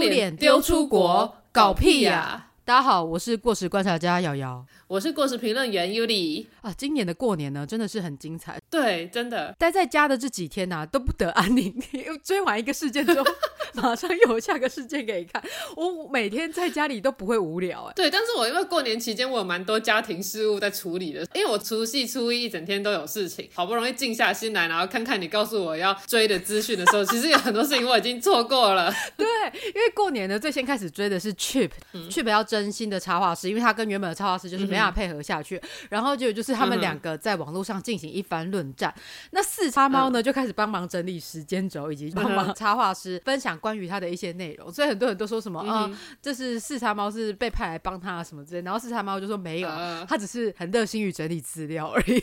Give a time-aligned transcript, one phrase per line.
[0.00, 2.46] 丢脸丢出国，搞屁呀！
[2.64, 4.64] 大家好，我是过时观察家瑶瑶。
[4.86, 8.60] 我是过时评论员 Yuli 啊，今年的过年呢，真的是很精彩。
[8.70, 11.74] 对，真的待在家的这几天呐，都不得安宁。
[12.22, 13.26] 追完一个事件之后，
[13.74, 15.42] 马上又有下个事件给你看。
[15.74, 17.92] 我每天在家里都不会无聊哎。
[17.96, 28.94] 对，但是我因为过年期间我有蛮多家庭事务在处理的，因为我除夕初一一整天都有事情，好不容易静下心来，然后看看你告诉我要追的资讯的时候， 其实有很多事情我已经错过了。
[29.16, 29.26] 对，
[29.74, 34.92] 因为过年呢，最先开始追的是 Chip，Chip 要真心的插画师，因为他跟原本的插画师就是没法。
[34.92, 38.94] 配合下去，然后就就是他们两个在网络上进行一番论战。
[39.30, 44.70] 那四叉猫呢，就开始帮忙整理时间轴，以及帮忙插画师分享关于他的一些内容。
[44.70, 48.60] 所以很多人都说什么啊，这是四叉猫是被派来帮他什么之类。
[48.60, 49.68] 然后四叉猫就说没有，
[50.06, 52.22] 他只是很热心于整理资料而已。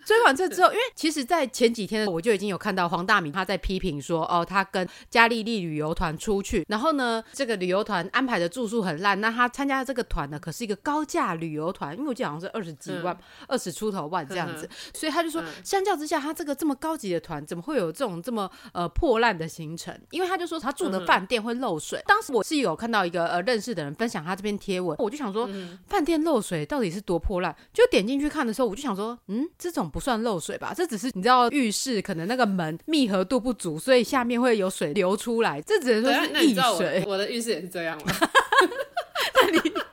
[0.05, 19.97] 追完这之后，因为其实，在前几天我就已经有看到黄大明他在批评说，哦，他跟嘉利利旅游团出去，然后呢，这个旅游团安排的住宿很烂，那他参加这个团呢，可是一个高价旅游团，因为我记得好像是二十几万、二十出头万这样子，所以他就说，相较之下，他这个这么高级的团，怎么会有这种这么呃破烂的行程？
[20.11, 22.03] 因为他就说他住的饭店会漏水。
[22.07, 25.49] 当时我是有看到一个呃认识的人分享他这篇贴文，我就想说，
[25.87, 27.55] 饭店漏水到底是多破烂？
[27.73, 29.92] 就点进去看的时候，我就想说，嗯，这种。
[29.93, 30.73] 不算漏水吧？
[30.75, 35.61] 这只是你知道浴室可能那个门密合度不足，所以下面会有水流出来。
[35.61, 37.05] 这只能说是溢水。
[37.07, 38.13] 我的浴室也是这样吗？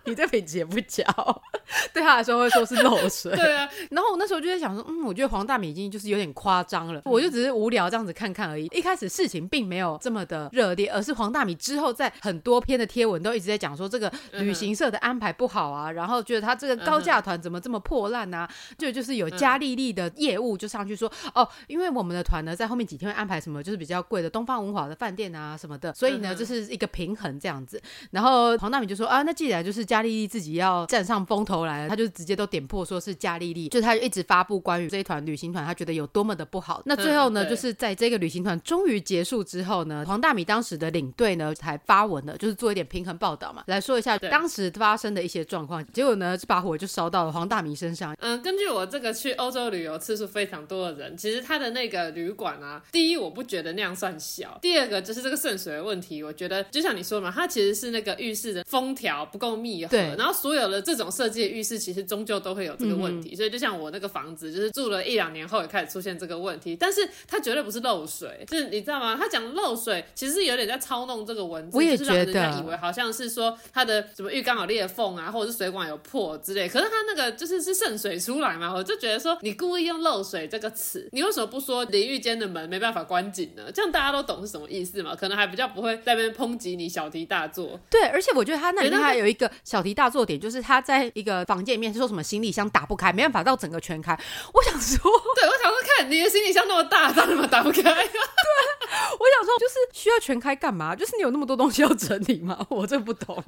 [0.09, 1.03] 那你你这品质也不交。
[1.93, 3.69] 对他来说会说是漏水，对啊。
[3.91, 7.01] 然后我那时候就在想说，嗯，我觉得黄大米已经就是有点夸张了。
[7.05, 8.65] 我就只是无聊这样子看看而已。
[8.73, 18.49] 一开始事情并没有这么的热烈，而是黄大米之后在很多篇的贴文都一直在讲说这个旅行社的安排不好啊，然后觉得他这个高价团怎么这么破烂啊？
[18.77, 27.79] 就就是有加丽丽的业务就上去说，哦，因为我们的团呢在后面几天会安排什么就是比较贵的东方文华的饭店啊什么的，所以呢这是一个平衡这样子。
[28.11, 31.89] 然后黄大米就说啊，那既然就是加丽丽自己要站上风头来了。
[31.89, 36.81] 他就直接都点破说是加丽丽，就他就一直发布关于这一团旅行团，他觉得有多么的不好。
[36.85, 45.85] 那最后呢，就是在这个旅行团终于结束之后呢，黄大米当时的领队呢才发文了，就是做一点平衡报道嘛，来说一下当时发生的一些状况。
[45.91, 48.15] 结果呢，这把火就烧到了黄大米身上。
[48.19, 61.79] 嗯，根据我这个去欧洲旅游次数非常多的人，其实他的那个旅馆啊，第一我不觉得那样算小，第二个就是这个渗水的问题，我觉得就像你说嘛，它其实是那个浴室的封条不够密合，然后所有的这种设计的浴室。
[61.79, 69.15] 其实终究都会有这个问题，所以就像我那个房子，就是住了一两年后也开始出现这个问题，但是它绝对不是漏水，就是你知道吗？
[69.17, 83.71] 他讲漏水，其实有点在操弄这个文字，我也觉得，人家以为好像是说它的什么浴缸有裂缝啊，或者是水管有破之类，可是它那个就是是渗水出来嘛，我就觉得说你故意用漏水这个词，你为什么不说淋浴间的门没办法关紧呢？
[83.73, 85.15] 这样大家都懂是什么意思嘛？
[85.15, 87.79] 可能还比较不会在那边抨击你小题大做。
[87.89, 91.59] 对，而且我觉得他那里面还有一个小题大做点，就是他在一个房。
[91.63, 94.17] 间里面说什么行李箱打不开，没办法到整个全开。
[94.53, 94.97] 我想说，
[95.35, 97.81] 对我想说，看你的行李箱那么大，怎么打不开？
[97.83, 100.95] 对，我想说，就是需要全开干嘛？
[100.95, 102.65] 就是你有那么多东西要整理吗？
[102.69, 103.43] 我这不懂。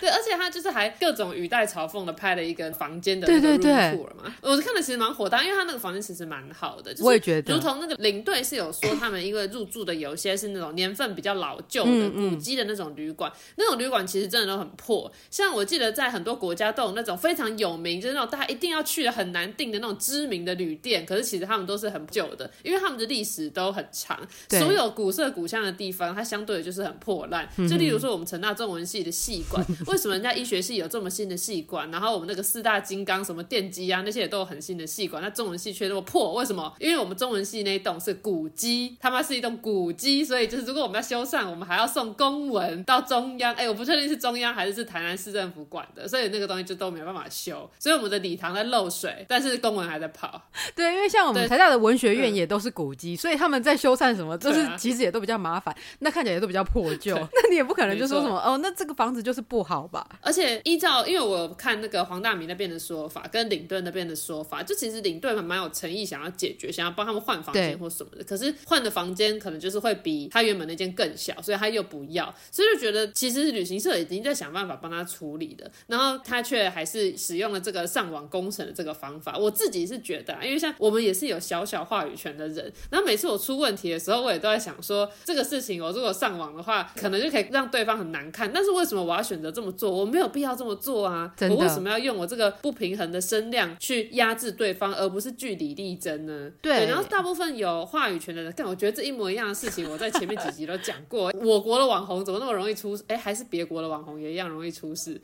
[0.00, 3.72] 对，而且他就是还各种语带嘲讽的拍了一个房间的对对对
[4.16, 24.18] 嘛，我看的其实蛮火大，因为他那个房间其实蛮好的，我也觉得，如同那个领队是有说他们因为入住的有些是那种年份比较老旧的古迹的那种旅馆，那种旅馆其实真的都很破，像我记得在很多国家都有那种非常有名，就是那种大家一定要去的很难订的那种知名的旅店，可是其实他们都是很旧的，因为他们的历史都很长，
[24.48, 29.64] 所有古色古香的地方，它相对的就是很破烂，就例如说我们成大中文系的戏馆。
[29.86, 36.34] 为什么人家医学系有这么新的系馆，然后我们那个四大金刚什么电机啊那些也都有很新的系馆，那中文系却那么破？
[36.34, 36.72] 为什么？
[36.78, 43.54] 因为我们中文系那一栋是古迹，他妈是一栋古迹，所以就是如果我们要修缮，我们还要送公文到中央。
[43.54, 47.68] 哎，我不确定是中央还是是台南市政府管的，所以那个东西就都没有办法修。
[47.78, 50.40] 所以我们的礼堂在漏水，但是公文还在跑。
[50.74, 57.14] 对，因为像我们台大的文学院也都是古迹，所以他们在修缮什么， 就是其实也都比较麻烦，那看起来也都比较破 旧。
[57.16, 59.78] 那你也不可能就说什么哦，那这个房子就是不好。
[59.88, 68.24] 吧，而且依照，因为我看那个黄大明那边的说法，跟领队那边的说法，就其实领队蛮有诚意，想要解决，想要帮他们换房间或什么的。
[68.24, 79.38] 可是换的房间可能就是会比他原本那间更小，所以他又不要，所以就觉得其实旅行社已经在想办法帮他处理的，然后他却还是使用了这个上网工程的这个方法。
[79.38, 89.48] 我自己是觉得，啊因为像我们也是有小小话语权的人，然后每次我出问题的时候，我也都在想说，这个事情我如果上网的话，可能就可以让对方很难看，但是为什么我要选择？
[89.48, 96.50] 择这么做，我没有必要这么做啊，我为什么要用我这个不平衡的声量去压制对方，而不是据理力争呢？
[96.60, 101.32] 对然后大部分有话语权的人，但我觉得这一模一样的事情，我在前面几集都讲过。
[101.40, 102.98] 我国的网红怎么那么容易出？
[103.06, 105.18] 哎，还是别国的网红也一样容易出事。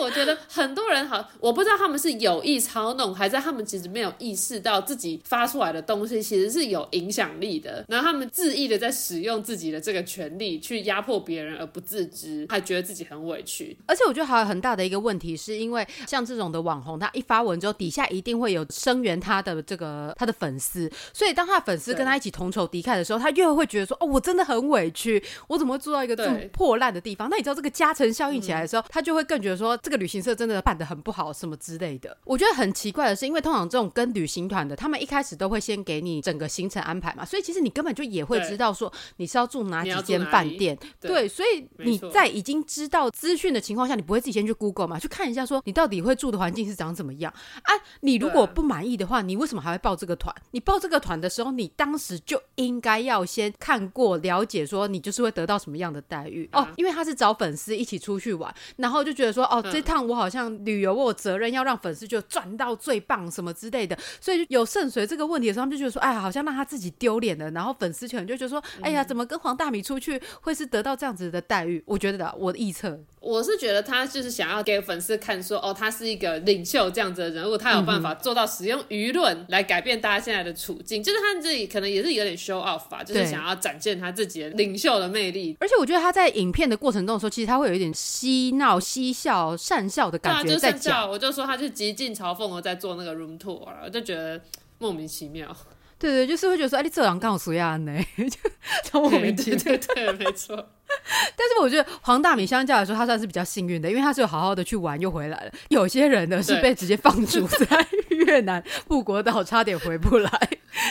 [0.00, 13.76] 我觉得很多人好，我不知道他们是有意操弄，还是他们其实没有意识到自己发出来的东西其实是有影响力的，然后他们恣意的在使用自己的这个权利去压迫别人而不自知，还觉得自己很委屈。
[13.86, 27.28] 而且我觉得还有很大的一个问题，是因为像这种的网红，他一发文之后，底下一定会有声援他的这个他的粉丝，所以当他的粉丝跟他一起同仇敌忾的时候，他越会觉得说，哦，我真的很委屈，我怎么会住到一个这么破烂的地方？
[27.30, 32.14] 那你知道这个加成效应起来的时候，他就会更觉得说，这个旅行社真的办得很不好，什么之类的。
[32.26, 47.32] 我觉得很奇怪的是，因为通常这种跟旅行团的，他们一开始都会先给你整个行程安排嘛，所以其实你根本就也会知道说你是要住哪几间饭店，对对，所以你在已经知道资讯的情况下，你不会自己先去 Google 嘛，去看一下说你到底会住的环境是长怎么样
[47.62, 47.72] 啊？
[48.00, 50.34] 你如果不满意的话，你为什么还会报这个团？
[50.50, 71.80] 你报这个团的时候，你当时就应该要先看过了解，说你就是会得到什么样的待遇、哦啊，因为他是找粉丝一起出去玩，然后就觉得说哦，嗯这趟我好像旅游，我有责任要让粉丝就赚到最棒什么之类的，所以有渗水这个问题的时候，他们就觉得说，哎呀，好像让他自己丢脸了，然后粉丝可能就觉得说，哎呀，怎么跟黄大米出去会是得到这样子的待遇？
[71.86, 85.56] 我觉得的，我的臆测，我是觉得他就是想要给粉丝看说，哦，他是一个领袖这样子的人物，他有办法做到使用舆论来改变大家现在的处境，就是他自己可能也是有点 show off 吧，就是想要展现他自己的领袖的魅力。
[85.60, 90.94] 而且我觉得他在影片的过程中的时候，其实他会有一点嬉闹、嬉笑、善笑的感觉在讲。
[90.94, 94.40] 校，我就说他是极尽嘲讽的在做那个 room tour 了，我就觉得
[94.78, 95.54] 莫名其妙，
[95.98, 98.50] 对对，就是会觉得说，哎，你这人刚好属亚呢， 就
[98.84, 99.58] 超莫名其妙。
[99.58, 100.56] 对对对，没错。
[101.36, 105.52] 但是我觉得黄大米相较来说，他算是比较幸运的，因为他是有好好的去玩又回来了。
[105.68, 110.30] 有些人呢是被直接放逐在 越南富国岛，差点回不来。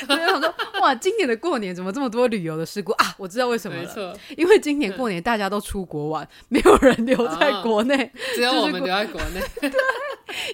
[0.05, 3.15] 所以我想说，哇，今年的过年怎么这么多旅游的事故啊？
[3.17, 8.11] 我知道为什么了，因为今年过年大家都出国玩，没有人留在哦国内。
[8.35, 9.41] 只有我们留在国内。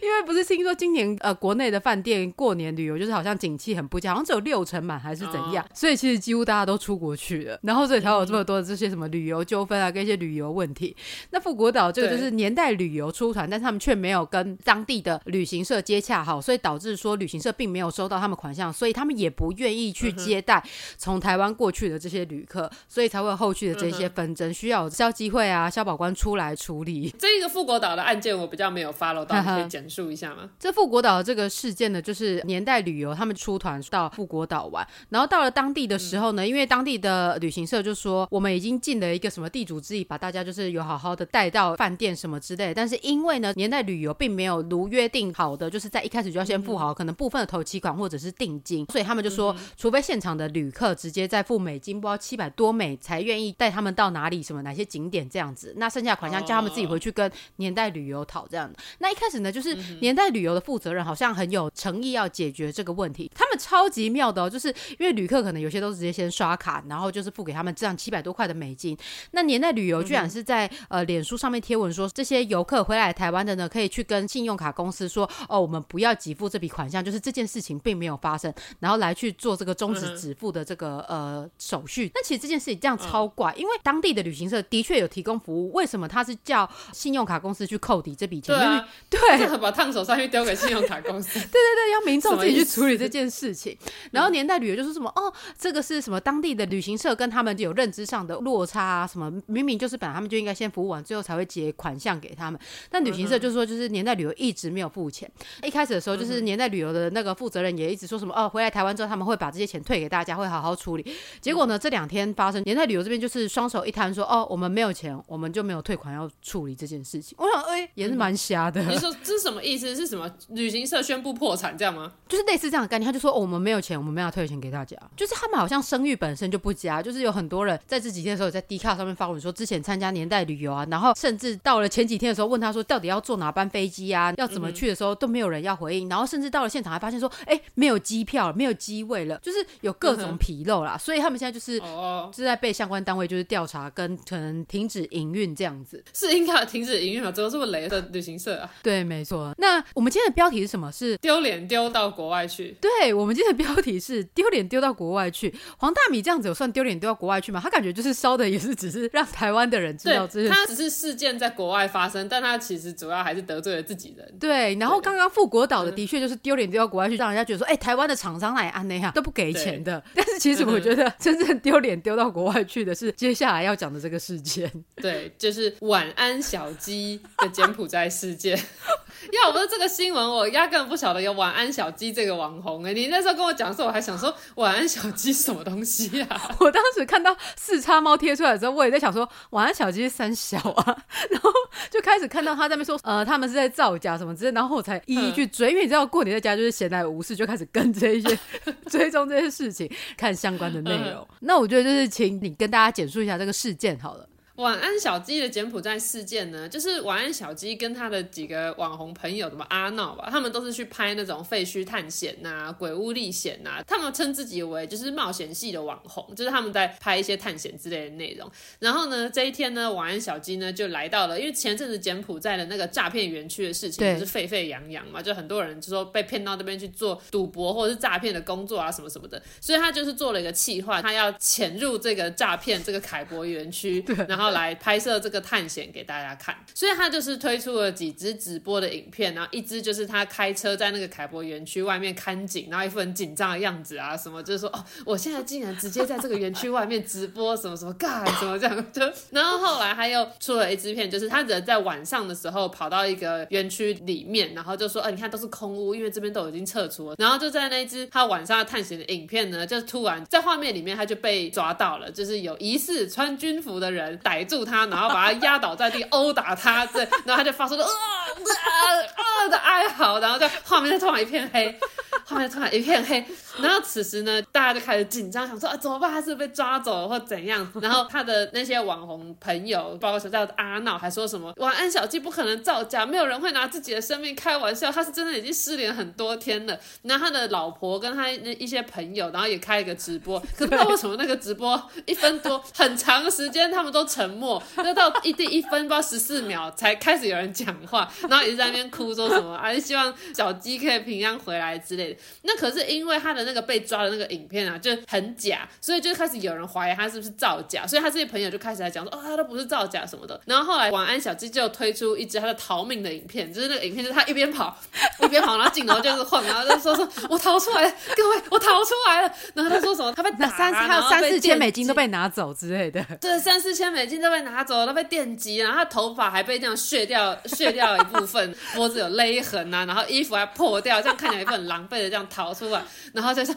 [0.02, 10.96] 因为不是听说今年呃国内的饭店过年旅游就是好像景气很不佳，好像只有六成满还是怎样，所以其实几乎大家都出国去了，然后所以才有这么多的这些什么旅游纠纷啊，跟一些旅游问题。
[11.32, 20.64] 那富国岛这个就是年代旅游出团，但是他们却没有跟当地的旅行社接洽好，所以导致说旅行社并没有收到他们款项，所以他们也不愿意去接待
[20.98, 27.14] 从台湾过去的这些旅客，所以才会有后续的这些纷争，需要有消基会啊、消保官出来处理。
[27.18, 30.50] 这个富国岛的案件我比较没有 follow 到，你可以 简述一下吗？
[30.60, 42.68] 这富国岛这个事件呢，就是年代旅游他们出团到富国岛玩，然后到了当地的时候呢，因为当地的旅行社就说我们已经尽了一个什么地主之谊，把大家就是有好好的带到饭店什么之类。
[42.68, 58.72] 的，但是因为呢年代旅游并没有如约定好的，就是在一开始就要先付好可能部分的头期款或者是定金，所以他们就说，除非现场的旅客直接再付美金，不知道七百多美才愿意带他们到哪里什么哪些景点这样子，那剩下款项叫他们自己回去跟年代旅游讨这样。
[58.72, 58.78] 的。
[59.00, 64.68] 那一开始呢，就是年代旅游的负责人好像很有诚意要解决这个问题，他们超级妙的哦，就是
[65.00, 68.98] 因为旅客可能有些都直接先刷卡，然后就是付给他们这样七百多块的美金。
[69.32, 82.10] 那年代旅游居然是在、呃脸书上面贴文说，这些游客回来台湾的呢，可以去跟信用卡公司说，哦，我们不要给付这笔款项，就是这件事情并没有发生，然后来去做这个终止止付的这个、呃手续。
[82.16, 88.56] 那其实这件事情这样超怪，因为当地的旅行社的确有提供服务，为什么他是叫信用卡公司去扣抵这笔钱？
[88.56, 93.76] 对啊，对，这个把烫手山芋丢给信用卡公司， 对对对，要民众自己去处理这件事情。
[94.12, 102.60] 然后年代旅游就说什么哦，这个是什么当地的旅行社跟他们有认知上的落差啊，什么明明就是本来他们就应该先服务完，最后才会结款项给他们。
[102.90, 105.30] 但旅行社就是说就是年代旅游一直没有付钱。
[105.64, 111.06] 一开始的时候就是年代旅游的那个负责人也一直说什么哦，回来台湾之后他们会把这些钱退给大家，会好好处理。
[111.40, 117.36] 结果呢，这两天发生年代旅游这边就是双手一摊说哦，我们没有钱，我们就没有退款要处理这件事情。
[117.40, 118.84] 我想哎、也是蛮瞎的。
[118.84, 119.94] 你说这是什么意思？
[119.94, 122.14] 是什么旅行社宣布破产这样吗？
[122.30, 124.98] 就是类似这样的概念，他就说、哦、我们没有钱，我们没有退钱给大家。
[125.18, 141.74] 就是他们好像声誉本身就不佳，就是有很多人在这几天的时候在 D 卡上面发文说，之前参加年代旅游啊，然后甚至到了前几天的时候问他说到底要坐哪班飞机啊，要怎么去的时候都没有人要回应，然后甚至到了现场还发现说，哎，没有机票了，没有机位了，就是有各种纰漏啦，所以他们现在就是。
[141.84, 147.32] 哦，是在被相关单位就是调查跟可能停止营运这样子，是应该停止营运吗？
[147.32, 148.72] 怎么这么雷的旅行社啊？
[148.82, 149.43] 对，没错。
[149.44, 149.56] 错。
[149.58, 150.92] 那我们今天的标题是什么？
[150.92, 152.76] 是丢脸丢到国外去。
[152.80, 155.54] 对，我们今天的标题是丢脸丢到国外去。
[155.78, 157.60] 黄大米这样子有算丢脸丢到国外去吗？
[157.64, 164.38] 他感觉就是烧的也是只是让台湾的人知道这些，他只是事件在国外发生，但他其实主要还是得罪了自己人。
[164.40, 170.04] 对，然后刚刚富国岛的的确就是丢脸丢到国外去，让人家觉得说，哎，台湾的厂商那也安那样都不给钱的。
[170.14, 174.72] 但是其实我觉得真正丢脸丢到国外去的是接下来要讲的这个事件。
[174.98, 178.60] 对，就是晚安小鸡的柬埔寨事件。
[179.32, 182.94] 要不是这个新闻，我压根不晓得有晚安小鸡这个网红哎。
[182.94, 186.50] 你那时候跟我讲的时候，我还想说晚安小鸡什么东西啊？
[186.60, 190.98] 我当时看到四叉猫贴出来的时候，我也在想说晚安小鸡是三小啊，
[191.30, 191.52] 然后
[191.90, 198.38] 就开始看到他在那边说呃他们是在造假什么之类，然后我才一一去追，因为你知道过年在家就是闲来无事，就开始跟这一些
[198.90, 201.28] 追踪这些事情，看相关的内容。
[201.40, 204.28] 那我觉得就是请你跟大家简述一下这个事件好了。
[204.58, 218.48] 晚安小鸡的柬埔寨事件呢，就是晚安小鸡跟他的几个网红朋友，什么阿闹吧，他们都是去拍那种废墟探险呐、鬼屋历险呐，他们称自己为就是冒险系的网红，就是他们在拍一些探险之类的内容。
[218.78, 234.43] 然后呢，这一天呢，晚安小鸡呢就来到了，因为前阵子柬埔寨的那个诈骗园区的事情就是沸沸扬扬嘛，就很多人就说被骗到那边去做赌博或者是诈骗的工作啊什么什么的，所以他就是做了一个企划，他要潜入这个诈骗这个凯博园区， 然后。
[234.44, 248.92] 后来拍摄这个探险给大家看，所以他就是推出了几支直播的影片，然后一支就是他开车在那个凯博园区外面看景，然后一副很紧张的样子啊，什么就是说哦，我现在竟然直接在这个园区外面直播，什么什么干什么这样？
[248.92, 264.86] 就，然后后来他又出了一支片，就是他人在晚上的时候跑到一个园区里面，然后就说，呃，你看都是空屋，因为这边都已经撤除了，然后就在那一支他晚上探险的影片呢，就突然在画面里面他就被抓到了，就是有疑似穿军服的人逮住他。
[264.88, 271.80] 然后把他压倒在地，殴打他，对，然后他就发出了啊啊啊的哀嚎，然后就画面就突然一片黑，
[272.26, 273.24] 画面突然一片黑，
[273.62, 276.12] 然后此时呢，大家就开始紧张，想说啊怎么办？
[276.12, 277.70] 他是被抓走了或怎样？
[277.82, 286.80] 然后他的那些网红朋友，包括说叫阿闹，还说什么晚安小鸡不可能造假，没有人会拿自己的生命开玩笑，他是真的已经失联很多天了。
[287.04, 294.62] 然后他的老婆跟他那一些朋友，然后也开一个直播，可不知道为什么那个直播一分多很长时间，他们都沉默。
[294.78, 302.20] 那到一第一分不知道十四秒才开始有人讲话，然后一直在那边哭说什么啊，希望小鸡可以平安回来之类的。
[302.44, 310.40] 那可是因为他的那个被抓的那个影片啊，就很假，所以就开始有人怀疑他是不是造假，所以他这些朋友就开始来讲说，哦，他都不是造假什么的。
[310.46, 314.76] 然后后来晚安小鸡就推出一支他的逃命的影片，就是那个影片就是他一边跑
[315.22, 319.32] 一边跑，然后镜头就是晃，然后就说说我逃出来了，各位我逃出来了。
[319.54, 324.64] 然后他说什么他被打，三还有三四千美金都被拿走之类的，对，三四千美金都被拿。
[324.64, 332.82] 走了，被电击，然后他头发还被这样削掉，削掉一部分， 脖子有勒痕啊，然后衣服还破掉，这样看起来一副很狼狈的这样逃出来，
[333.12, 333.54] 然后再说，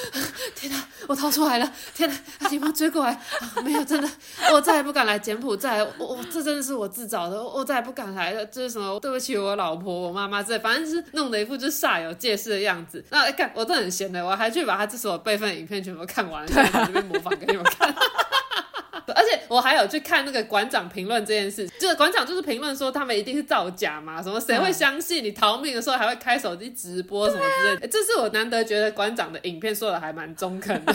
[0.54, 2.08] 天哪，我逃出来了，天
[2.40, 3.20] 哪，警方追过来，
[3.64, 4.08] 没有，真的，
[4.52, 8.98] 我再也不敢来柬埔寨，我我这真的是我自找的，我再也不敢来了，这是什么？
[9.00, 13.04] 对不起，我老婆，我妈妈，这反正是弄得一副就是煞有介事的样子。
[13.10, 17.94] 那看，我真的很闲的，我还去把他这所有备份影片全部看完，在这边模仿给你们看。
[19.12, 30.94] 而且我还有去看那个馆长评论这件事，就是馆长就是评论说他们一定是造假嘛，什么谁会相信你逃命的时候还会开手机直播什么之类的，这是我难得觉得馆长的影片说的还蛮中肯的。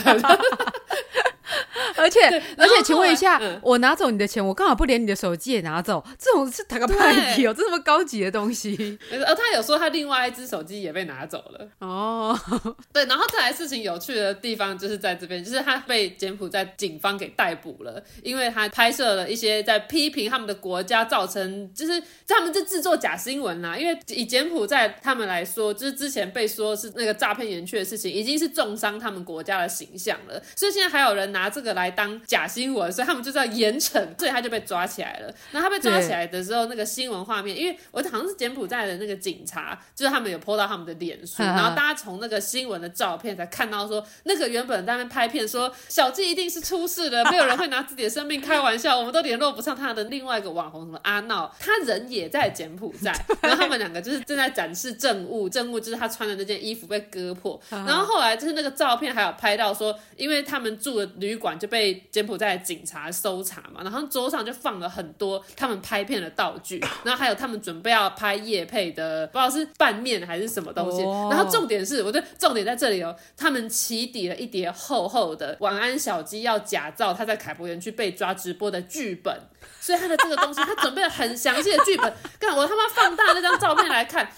[2.00, 2.20] 而且
[2.56, 8.98] 而且，请问一下，我拿走你的钱，我刚好不连你的手机也拿走，这种是打个派题哦，这么高级的东西。
[9.12, 12.38] 而 他有说他另外一只手机也被拿走了哦。
[12.92, 23.76] 对，然后再来事情有趣的地方就是在这边，就是他被柬埔寨警方给逮捕了，因为他拍摄了一些在批评他们的国家，造成就是他们在制作假新闻啦。
[23.76, 31.89] 因为以柬埔寨他们来说，就是之前被说是那个诈骗园区的事情，已经是重伤他们国家的形象了，所以现在还有人拿这个来。
[31.90, 35.34] 当假新闻，所以他们就要严惩，所以他就被抓起来了。
[35.50, 61.79] 然后他被抓起来的时候，那个新闻画面，因为我好像是柬埔寨的那个警察，就是他们有 po 到他们的脸书， 然后大家从那个新闻的照片才看到说，那个原本在那边拍片说小季一定是出事了，没有人会拿自己的生命开玩笑，我们都联络不上他的另外一个网红什么阿闹，他人也在柬埔寨， 然后他们两个就是正在展示证物，证物就是他穿的那件衣服被割破， 然后后来就是那个照片还有拍到说，因为他们住的旅馆就被。
[61.80, 71.00] 被柬埔寨警察搜查嘛，然后桌上就放了很多他们拍片的道具，然后还有他们准备要拍夜配的，不知道是拌面还是什么东西。
[71.30, 79.34] 然后重点是，我觉得重点在这里哦，他们起底了一叠厚厚的晚安小鸡要假造他在凯博园区被抓直播的剧本。
[79.80, 82.12] 所以他的这个东西，他准备了很详细的剧本。
[82.38, 84.30] 看我他妈放大那张照片来看，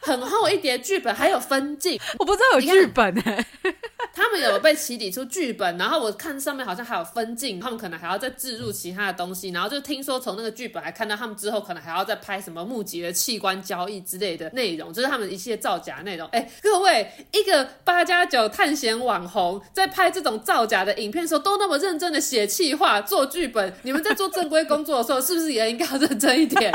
[0.00, 2.00] 很厚一叠剧本，还有分镜。
[2.18, 3.44] 我不知道有剧本哎。
[4.14, 16.28] 他们有被起底出剧本，然后我看上面好像还有分镜，他们可能还要再置入其他的东西，然后就听说从那个剧本还看到他们之后可能还要再拍什么募集的器官交易之类的内容，就是他们一切造假内容。
[16.28, 26.72] 哎，各位，一个八加九探险网红在拍这种造假的影片的时候，都那么认真的写气话、做剧本，你们在做正规工作的时候，是不是也应该要认真一点？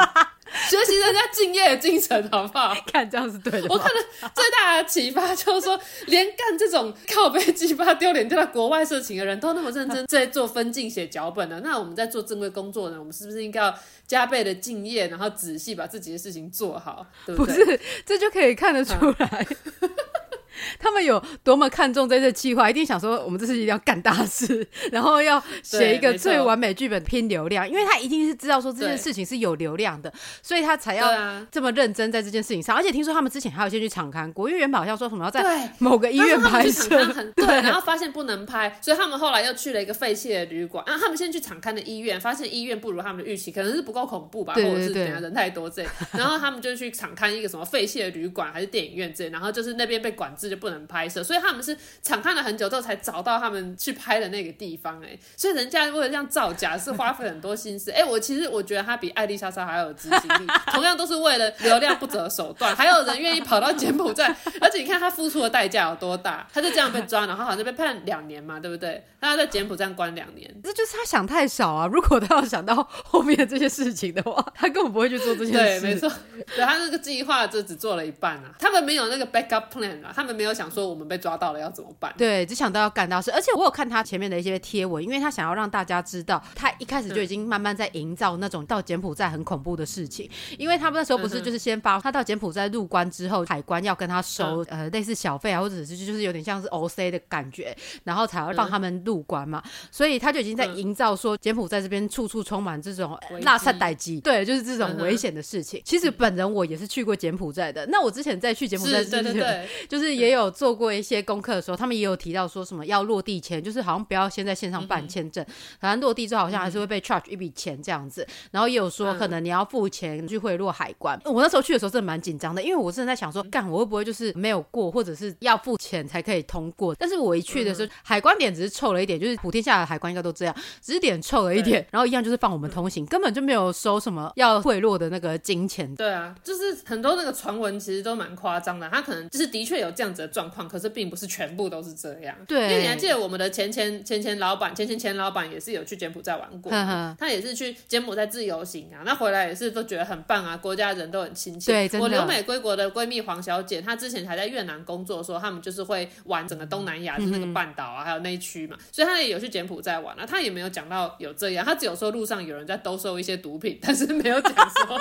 [0.70, 2.76] 学习人家敬业的精神，好不好？
[2.92, 3.68] 看这样是对的。
[3.70, 13.00] 我看的最大的启发就是说，连干这种靠背激发丢脸丢到国外事情的人都那么认真在做分镜写脚本了，那我们在做正规工作呢？
[13.00, 17.06] 我们是不是应该要加倍的敬业，然后仔细把自己的事情做好？
[17.26, 17.66] 对不对？
[17.66, 19.48] 不是，这就可以看得出来。
[20.80, 32.76] 他们有多么看重这次计划，一定想说我们这次一定要干大事， 然后要写一个最完美剧本拼流量，因为他一定是知道说这件事情是有流量的，所以他才要这么认真在这件事情上。
[32.76, 36.90] 而且听说他们之前还有先去场刊过，因为原本好像说什么要在某个医院拍摄，
[37.36, 40.84] 对，然后发现不能拍，所以他们后来又去了一个废弃的旅馆。
[40.88, 45.90] 然后他们先去场刊的医院，发现医院不如他们的预期，可能是不够恐怖吧，或者是怎样人太多这类。
[46.12, 51.24] 然后他们就去场刊一个什么废弃的旅馆还是电影院这类，然后就是那边被管制就不能拍摄。
[51.24, 69.04] 所以他们是场看了很久之后才找到他们去拍的那个地方，哎，所以人家为了这样造假是花费很多心思，哎， 我其实我觉得他比艾丽莎莎还有执行力，同样都是为了流量不择手段，还有人愿意跑到柬埔寨，而且你看他付出的代价有多大，他就这样被抓，然后好像被判两年嘛，对不对？
[69.20, 71.88] 他要在柬埔寨关两年，这就是他想太少啊！
[71.88, 75.58] 如果他要想到后面这些事情的话，他根本不会去做这些事。
[75.58, 76.12] 对，没错，
[76.56, 81.04] 对他那个计划就只做了一半啊，他们没有那个 backup plan 啊，他们没有想说我们。
[81.04, 82.14] 被抓到了要怎么办？
[82.18, 90.30] 对，只想到要干大事，而且我有看他前面的一些贴文，因为他想要让大家知道，他一开始就已经慢慢在营造那种到柬埔寨很恐怖的事情。
[90.58, 97.76] 因为他们那时候不是就是先发他到柬埔寨入关之后，海关要跟他收呃类似小费啊，或者是就是有点像是 O C 的感觉，
[98.06, 99.62] 然后才要放他们入关嘛。
[99.92, 105.82] 所以他就已经在营造说柬埔寨这边处处充满这种纳萨歹机，对，就是这种危险的事情。
[105.84, 111.04] 其实本人我也是去过柬埔寨的，那我之前在去柬埔寨之前， 就是也有做过一。
[111.04, 115.46] 些功课的时候，他们也有提到说什么要落地签，就是好像不要先在线上办签证，
[115.82, 118.26] 反正落地之后好像还是会被 charge 一笔钱这样子。
[118.50, 121.20] 然后也有说可能你要付钱去贿赂海关。
[121.26, 126.96] 我那时候去的时候真的蛮紧张的，因为我真的在想说，干我会不会就是没有过，或者是要付钱才可以通过？
[126.96, 135.94] 但是我一去的时候，海关点只是臭了一点，就是普天下的海关应该都这样，只是点臭了一点，然后一样就是放我们通行，根本就没有收什么要贿赂的那个金钱。
[135.96, 140.94] 对啊，就是很多那个传闻其实都蛮夸张的，他可能就是的确有这样子的状况，可是。
[140.94, 146.72] 并不是全部都是这样，对，因为你还记得我们的前前前前老板，前前前老板也是有去柬埔寨玩过，
[147.18, 151.88] 他也是去柬埔寨自由行啊，那回来也是都觉得很棒啊，国家人都很亲切。
[151.88, 165.00] 对，我留美归国的闺蜜黄小姐，她之前还在越南工作，说他们就是会玩整个东南亚，就那个半岛啊，还有那一区嘛，所以她也有去柬埔寨玩啊，她也没有讲到有这样，她只有说路上有人在兜售一些毒品，但是没有讲说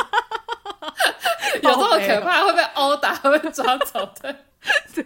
[1.62, 4.34] 有这么可怕，会被殴打，会被抓走，对。
[4.94, 5.04] 对，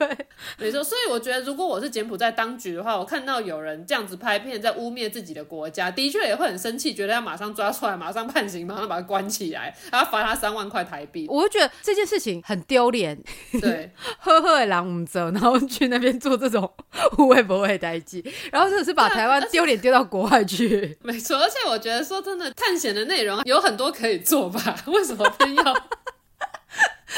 [0.58, 11.26] 没错，所以我觉得，如果我是柬埔寨当局的话，我看到有人这样子拍片，在污蔑自己的国家，的确也会很生气，觉得要马上抓出来，马上判刑，马上把他关起来，然后罚他三万块台币。
[11.30, 13.18] 我会觉得这件事情很丢脸。
[13.60, 16.70] 对，呵呵的狼唔走，然后去那边做这种
[17.18, 20.98] 无畏不畏代际，然后真的是把台湾丢脸丢到国外去。
[21.02, 24.76] 没错，而且我觉得说真的，探险的内容有很多可以做吧？
[24.86, 25.74] 为什么偏要？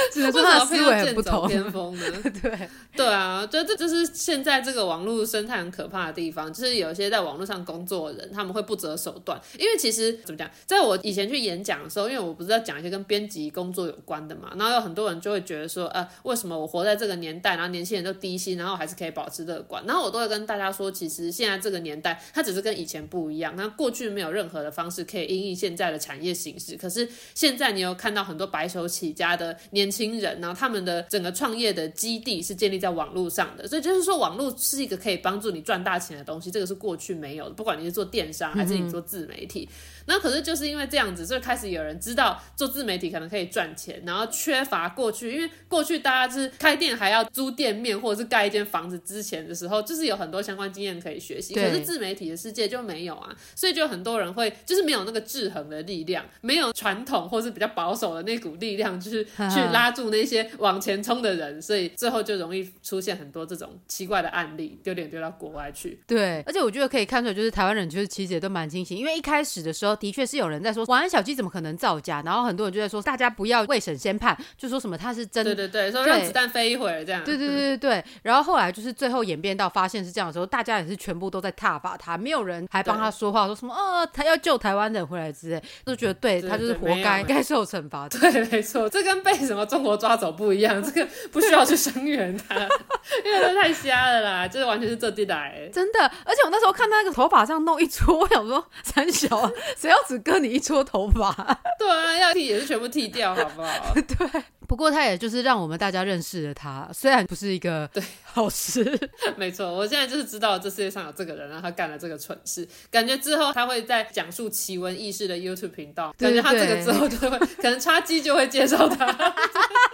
[0.12, 1.48] 只能说他的思维很不同。
[1.48, 2.04] 偏锋呢？
[2.42, 9.40] 对对啊，就这就是现在这个网络生态很可怕的地方，就是有些在网络上工作的人，他们会不择手段。
[9.58, 19.82] 因为其实怎么讲，在我以前去演讲的时候，因为我不是在讲一些跟编辑工作有关的嘛，然后有很多人就会觉得说，呃，为什么我活在这个年代，然后年轻人都低薪，然后还是可以保持乐观？
[19.86, 23.54] 然后我都会跟大家说，其实现在这个年代，它只是跟以前不一样。
[23.56, 29.87] 那过去没有任何的方式可以因应现在的产业形势，可是现在你有看到很多白手起家的年。
[29.88, 37.54] 年轻人，然后他们的整个创业的基地是建立在网络上的，所以就是说网络是一个可以帮助你赚大钱的东西，这个是过去没有的。
[37.54, 39.66] 不管你是做电商还是你做自媒体，
[40.08, 51.54] 那可是就是因为这样子，所以开始有人知道做自媒体可能可以赚钱，然后缺乏过去，因为过去大家是开店还要租店面或者是盖一间房子之前的时候，就是有很多相关经验可以学习。
[51.54, 66.00] 可是自媒体的世界就没有啊，所以就很多人会就是没有那个制衡的力量，没有传统或是比较保守的那股力量，就是去拉住那些往前冲的人，所以最后就容易出现很多这种奇怪的案例，丢脸丢到国外去。
[66.06, 77.24] 对，而且我觉得可以看出来，就是台湾人就是其实也都蛮清醒，因为一开始的时候的确是有人在说晚安小鸡怎么可能造假，然后很多人就在说大家不要未审先判，就说什么他是真，对对对，说让子弹飞一会儿这样。
[77.24, 88.08] 对对对对对，然后后来就是最后演变到发现是这样的时候，大家也是全部都在挞伐他，没有人还帮他说话，说什么哦他要救台湾人回来之类，都觉得对他就是活该该受惩罚。
[88.08, 92.54] 对，没错，这跟被什么中国抓走不一样，这个不需要去声援他，
[93.24, 95.68] 因为他太瞎了啦，就是完全是这地带。
[95.72, 99.50] 真的，而且我那时候看他那个头发上弄一撮，我想说三小
[99.88, 101.32] 谁要只割你一撮头发？
[101.78, 103.94] 对啊，要剃也是全部剃掉，好不好？
[103.96, 104.42] 对。
[104.66, 108.84] 不过他也就是让我们大家认识了他，虽然不是一个对好事，
[109.34, 109.72] 没错。
[109.72, 112.68] 我现在就是知道这世界上有这个人，然后他干了这个蠢事。
[112.90, 119.06] 感觉之后他会在讲述奇闻异事的 YouTube 频道，感觉他这个之后就会可能叉机就会介绍他，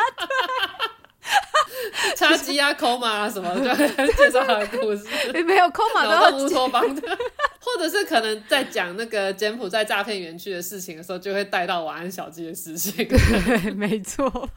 [2.16, 5.04] 叉机啊、coma 啊什么， 就会介绍他的故事。
[5.44, 7.02] 没有 coma 都是乌托邦的。
[7.64, 13.08] 或者是可能在讲那个柬埔寨诈骗园区的事情的时候，就会带到晚安小鸡的事情。
[13.08, 14.48] 对，没错。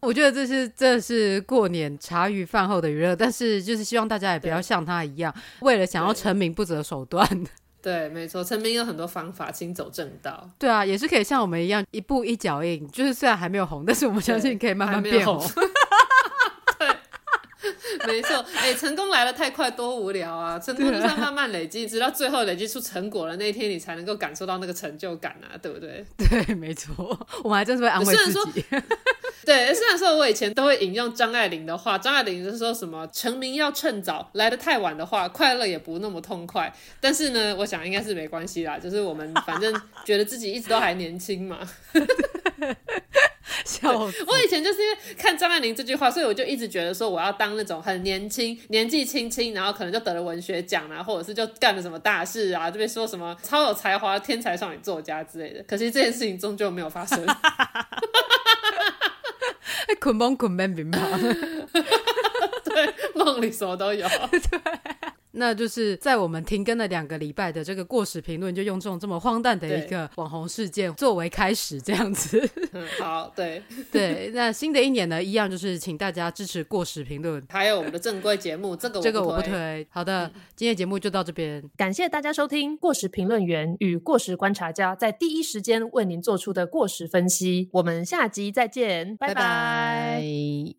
[0.00, 7.28] 我觉得这是这是过年茶余饭后的娱乐，但是就是希望大家也不要像他一样，为了想要成名不择手段。
[7.82, 10.48] 对，没错，成名有很多方法，请走正道。
[10.58, 15.38] 对啊，也是可以像我们一样一步一脚印，就是虽然还没有红，但是我们相信可以慢慢变红。
[18.06, 20.58] 没错， 哎，成功来的太快，多无聊啊！
[20.58, 26.04] 成功就是要慢慢累积，直到最后累积出成果了那一天，你才能够感受到那个成就感啊，对不对？
[26.16, 26.94] 对，没错，
[27.42, 28.64] 我们还真是会安慰自己。
[29.44, 36.72] 对，虽然说我以前都会引用张爱玲的话，张爱玲是说什么成名要趁早，来的太晚的话，快乐也不那么痛快。
[37.00, 39.72] 但是呢，我想应该是没关系啦，就是我们反正
[40.04, 41.58] 觉得自己一直都还年轻嘛。
[43.64, 55.62] 笑，我以前就是因为看张爱玲这句话，所以我就一直觉得说我要当那种很年轻、年纪轻轻，然后可能就得了文学奖啊，或者是就干了什么大事啊，就被说什么超有才华、天才少女作家之类的。
[55.64, 57.24] 可惜这件事情终究没有发生。
[60.00, 61.00] 捆绑捆绑捆绑，
[62.64, 64.06] 对，梦里什么都有。
[64.30, 64.85] 对。
[65.36, 72.48] 那就是在我们停更了两个礼拜的这个过时评论，就用这种这么荒诞的一个网红事件作为开始，这样子。
[72.98, 74.30] 好，对对。
[74.34, 78.74] 那新的一年呢，一样就是请大家支持过时评论，还有我们的正规节目。
[78.74, 79.86] 这个这个我不推。
[79.90, 87.68] 好的，今天节目就到这边，感谢大家收听过时评论员与过时观察家在第一时间为您做出的过时分析。
[87.72, 90.74] 我们下集再见，拜拜。